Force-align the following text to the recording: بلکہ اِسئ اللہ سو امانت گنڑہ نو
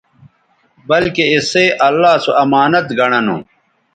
بلکہ 0.89 1.23
اِسئ 1.33 1.67
اللہ 1.87 2.13
سو 2.23 2.31
امانت 2.43 2.85
گنڑہ 2.97 3.21
نو 3.25 3.37